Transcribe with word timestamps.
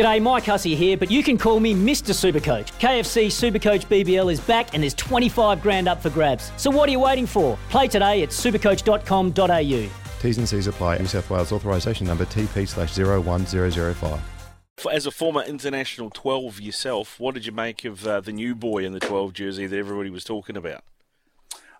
G'day, 0.00 0.22
Mike 0.22 0.44
Hussey 0.46 0.74
here, 0.74 0.96
but 0.96 1.10
you 1.10 1.22
can 1.22 1.36
call 1.36 1.60
me 1.60 1.74
Mr. 1.74 2.14
Supercoach. 2.14 2.72
KFC 2.80 3.26
Supercoach 3.26 3.84
BBL 3.86 4.32
is 4.32 4.40
back 4.40 4.72
and 4.72 4.82
there's 4.82 4.94
25 4.94 5.60
grand 5.60 5.88
up 5.88 6.00
for 6.00 6.08
grabs. 6.08 6.52
So 6.56 6.70
what 6.70 6.88
are 6.88 6.92
you 6.92 7.00
waiting 7.00 7.26
for? 7.26 7.58
Play 7.68 7.86
today 7.86 8.22
at 8.22 8.30
supercoach.com.au. 8.30 9.90
T's 10.22 10.38
and 10.38 10.48
C's 10.48 10.66
apply. 10.68 10.96
New 10.96 11.06
South 11.06 11.28
Wales 11.28 11.52
authorisation 11.52 12.06
number 12.06 12.24
TP 12.24 12.66
slash 12.66 12.96
01005. 12.96 14.20
As 14.90 15.04
a 15.04 15.10
former 15.10 15.42
international 15.42 16.08
12 16.08 16.60
yourself, 16.62 17.20
what 17.20 17.34
did 17.34 17.44
you 17.44 17.52
make 17.52 17.84
of 17.84 18.06
uh, 18.06 18.20
the 18.20 18.32
new 18.32 18.54
boy 18.54 18.86
in 18.86 18.92
the 18.92 19.00
12 19.00 19.34
jersey 19.34 19.66
that 19.66 19.76
everybody 19.76 20.08
was 20.08 20.24
talking 20.24 20.56
about? 20.56 20.82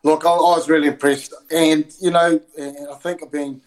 Look, 0.02 0.26
I, 0.26 0.30
I 0.30 0.34
was 0.34 0.68
really 0.68 0.88
impressed. 0.88 1.32
And, 1.50 1.90
you 2.02 2.10
know, 2.10 2.38
I 2.58 2.94
think 2.96 3.22
I've 3.22 3.32
been 3.32 3.62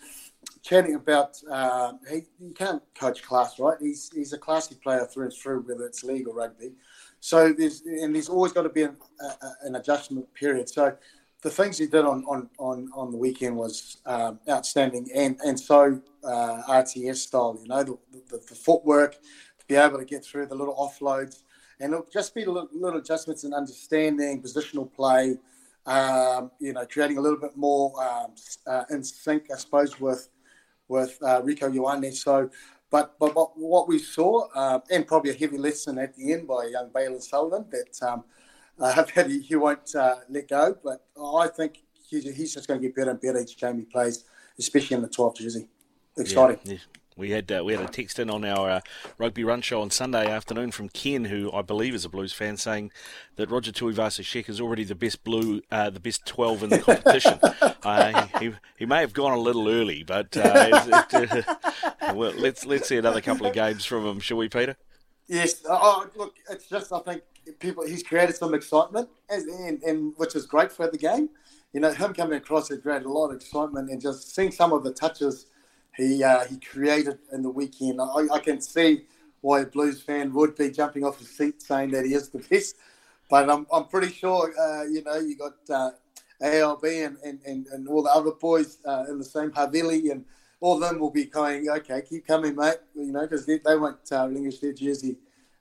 chatting 0.64 0.96
about 0.96 1.38
uh, 1.52 1.94
he, 2.10 2.24
you 2.40 2.54
can't 2.54 2.82
coach 2.96 3.22
class, 3.22 3.60
right? 3.60 3.78
He's 3.80 4.10
he's 4.14 4.34
a 4.34 4.38
classy 4.38 4.76
player 4.76 5.06
through 5.06 5.26
and 5.26 5.34
through, 5.34 5.62
whether 5.62 5.86
it's 5.86 6.04
league 6.04 6.28
or 6.28 6.34
rugby. 6.34 6.72
So 7.20 7.54
there's 7.54 7.82
and 7.82 8.16
there's 8.16 8.30
always 8.30 8.54
got 8.54 8.64
to 8.64 8.70
be 8.70 8.84
an, 8.84 8.96
a, 9.22 9.68
an 9.68 9.76
adjustment 9.76 10.34
period. 10.34 10.70
So 10.70 10.96
the 11.42 11.50
things 11.50 11.78
he 11.78 11.86
did 11.86 12.06
on 12.06 12.24
on 12.26 12.50
on, 12.58 12.90
on 12.96 13.12
the 13.12 13.18
weekend 13.18 13.56
was 13.56 13.98
um, 14.06 14.40
outstanding, 14.50 15.10
and 15.14 15.38
and 15.46 15.60
so 15.60 16.02
uh, 16.24 16.64
RTS 16.70 17.18
style, 17.18 17.60
you 17.62 17.68
know, 17.68 17.84
the, 17.84 17.98
the, 18.30 18.38
the, 18.38 18.56
footwork 18.56 19.14
to 19.60 19.66
be 19.68 19.76
able 19.76 20.00
to 20.00 20.06
get 20.06 20.24
through 20.24 20.46
the 20.46 20.56
little 20.56 20.76
offloads, 20.76 21.44
and 21.82 21.92
it'll 21.94 22.08
just 22.12 22.34
be 22.34 22.46
little, 22.46 22.70
little 22.72 23.00
adjustments 23.00 23.44
in 23.44 23.54
understanding 23.54 24.42
positional 24.42 24.92
play. 24.92 25.38
Um, 25.86 26.50
you 26.60 26.72
know, 26.72 26.86
creating 26.86 27.18
a 27.18 27.22
little 27.22 27.38
bit 27.38 27.58
more 27.58 27.92
um, 28.02 28.32
uh, 28.66 28.86
in 28.90 29.04
sync, 29.04 29.52
I 29.52 29.58
suppose, 29.58 30.00
with 30.00 30.30
with 30.94 31.18
uh, 31.22 31.42
Rieko 31.42 31.68
Ioane. 31.78 32.14
So, 32.14 32.50
but, 32.90 33.18
but 33.20 33.34
but 33.34 33.50
what 33.58 33.88
we 33.88 34.00
saw, 34.00 34.48
uh, 34.54 34.80
and 34.92 35.08
probably 35.08 35.32
a 35.32 35.34
heavy 35.44 35.58
lesson 35.58 35.98
at 35.98 36.16
the 36.16 36.34
end 36.34 36.48
by 36.48 36.62
young 36.76 36.90
Bailyn 36.90 37.22
Sullivan 37.22 37.66
that 37.72 38.08
um, 38.08 38.24
uh, 38.80 39.04
that 39.16 39.30
he, 39.30 39.40
he 39.40 39.56
won't 39.56 39.94
uh, 39.96 40.16
let 40.30 40.48
go. 40.48 40.76
But 40.84 41.00
I 41.44 41.48
think 41.48 41.84
he's, 42.10 42.24
he's 42.38 42.54
just 42.54 42.68
going 42.68 42.80
to 42.80 42.88
get 42.88 42.96
better 42.96 43.12
and 43.12 43.22
better 43.22 43.40
each 43.40 43.58
game 43.58 43.78
he 43.78 43.86
plays, 43.86 44.26
especially 44.60 44.96
in 44.96 45.02
the 45.02 45.10
12 45.10 45.38
jersey. 45.38 45.68
Exciting. 46.18 46.60
Yeah, 46.64 46.74
yeah. 46.74 46.80
We 47.16 47.32
had 47.32 47.52
uh, 47.52 47.64
we 47.64 47.74
had 47.74 47.84
a 47.84 47.88
text 47.88 48.20
in 48.20 48.30
on 48.30 48.44
our 48.44 48.70
uh, 48.70 48.82
rugby 49.18 49.44
run 49.44 49.62
show 49.62 49.82
on 49.82 49.92
Sunday 49.92 50.28
afternoon 50.28 50.72
from 50.72 50.90
Ken, 50.90 51.26
who 51.26 51.52
I 51.52 51.62
believe 51.62 51.94
is 51.94 52.06
a 52.06 52.10
Blues 52.10 52.34
fan, 52.34 52.58
saying 52.58 52.92
that 53.36 53.50
Roger 53.50 53.72
Tuivasa-Sheck 53.72 54.50
is 54.50 54.60
already 54.60 54.84
the 54.84 54.96
best 54.96 55.24
blue, 55.24 55.62
uh, 55.72 55.90
the 55.90 56.00
best 56.00 56.26
twelve 56.26 56.64
in 56.64 56.70
the 56.70 56.80
competition. 56.80 57.40
Uh, 57.84 58.28
he, 58.40 58.50
he 58.78 58.86
may 58.86 59.02
have 59.02 59.12
gone 59.12 59.34
a 59.34 59.38
little 59.38 59.68
early, 59.68 60.04
but 60.04 60.38
uh, 60.38 60.82
it, 61.12 61.46
well, 62.16 62.32
let's 62.38 62.66
let's 62.66 62.88
see 62.88 62.96
another 62.96 63.20
couple 63.20 63.46
of 63.46 63.54
games 63.54 63.84
from 63.84 64.06
him, 64.06 64.22
shall 64.22 64.38
we, 64.38 64.48
Pita? 64.48 64.78
Yes. 65.28 65.62
Oh, 65.68 66.10
look, 66.16 66.34
it's 66.50 66.70
just 66.70 66.94
I 66.94 67.00
think 67.00 67.24
people 67.60 67.86
he's 67.86 68.02
created 68.02 68.38
some 68.38 68.54
excitement, 68.54 69.10
and, 69.30 69.50
and, 69.50 69.84
and 69.84 70.14
which 70.16 70.34
is 70.36 70.46
great 70.46 70.72
for 70.72 70.90
the 70.90 70.98
game. 70.98 71.30
You 71.74 71.82
know, 71.82 71.92
him 71.92 72.14
coming 72.14 72.38
across 72.38 72.70
has 72.70 72.80
created 72.80 73.06
a 73.06 73.10
lot 73.10 73.32
of 73.32 73.36
excitement, 73.36 73.90
and 73.90 74.02
just 74.02 74.34
seeing 74.34 74.52
some 74.52 74.72
of 74.72 74.86
the 74.86 74.94
touches 74.94 75.48
he 75.96 76.24
uh, 76.24 76.46
he 76.46 76.58
created 76.58 77.20
in 77.32 77.44
the 77.44 77.50
weekend. 77.50 78.02
I, 78.02 78.28
I, 78.34 78.40
can 78.40 78.60
see 78.62 79.06
why 79.42 79.62
a 79.62 79.66
Blues 79.66 80.02
fan 80.02 80.34
would 80.34 80.56
be 80.56 80.72
jumping 80.72 81.04
off 81.04 81.20
his 81.20 81.30
seat 81.30 81.62
saying 81.62 81.92
that 81.92 82.06
he 82.06 82.14
is 82.14 82.30
the 82.30 82.40
best. 82.50 82.76
But 83.30 83.50
I'm, 83.50 83.66
I'm 83.72 83.86
pretty 83.86 84.12
sure, 84.12 84.54
uh, 84.60 84.84
you 84.84 85.04
know, 85.04 85.18
you 85.18 85.38
got 85.38 85.54
uh, 85.70 85.92
ALB 86.42 86.84
and, 86.84 87.18
and, 87.24 87.40
and, 87.46 87.68
and, 87.68 87.88
all 87.88 88.04
the 88.04 88.10
other 88.10 88.32
boys 88.32 88.78
uh, 88.86 89.06
in 89.10 89.18
the 89.18 89.24
same 89.24 89.50
Havili 89.52 90.12
and 90.12 90.26
all 90.60 90.76
of 90.76 90.82
them 90.82 91.00
will 91.00 91.10
be 91.10 91.26
going, 91.26 91.68
okay, 91.70 92.02
keep 92.08 92.28
coming, 92.28 92.56
mate, 92.56 92.78
you 92.96 93.12
know, 93.12 93.22
because 93.22 93.46
they, 93.46 93.60
they 93.60 93.76
won't 93.76 93.98
uh, 94.12 94.28
relinquish 94.28 94.60
their 94.60 94.74
jersey, 94.74 95.18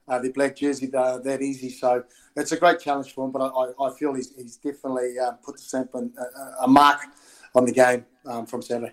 uh, 0.08 0.18
their 0.18 0.32
black 0.32 0.56
jersey 0.56 0.86
that 0.86 1.38
easy. 1.40 1.70
So 1.70 2.04
it's 2.36 2.52
a 2.52 2.56
great 2.56 2.80
challenge 2.80 3.12
for 3.14 3.24
him, 3.24 3.32
but 3.32 3.42
I, 3.42 3.84
I 3.84 3.92
feel 3.94 4.14
he's, 4.14 4.34
he's 4.34 4.56
definitely 4.56 5.16
put 5.44 5.56
the 5.56 5.62
stamp 5.62 5.94
uh, 5.94 6.00
a 6.60 6.68
mark 6.68 7.00
on 7.54 7.64
the 7.64 7.72
game 7.72 8.04
um, 8.26 8.46
from 8.46 8.62
Saturday. 8.62 8.92